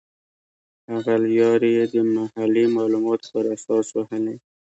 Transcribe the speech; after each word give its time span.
هغه 0.91 1.13
لیارې 1.25 1.69
یې 1.77 1.85
د 1.93 1.95
محلي 2.15 2.65
معلوماتو 2.75 3.27
پر 3.33 3.43
اساس 3.55 3.87
وهلې. 3.91 4.35